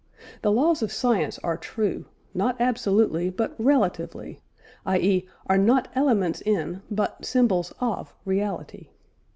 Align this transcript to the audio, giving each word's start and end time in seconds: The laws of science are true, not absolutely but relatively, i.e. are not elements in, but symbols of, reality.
The 0.41 0.51
laws 0.51 0.81
of 0.81 0.91
science 0.91 1.37
are 1.43 1.57
true, 1.57 2.05
not 2.33 2.59
absolutely 2.59 3.29
but 3.29 3.53
relatively, 3.59 4.41
i.e. 4.83 5.29
are 5.45 5.59
not 5.59 5.89
elements 5.93 6.41
in, 6.41 6.81
but 6.89 7.23
symbols 7.23 7.71
of, 7.79 8.11
reality. 8.25 8.89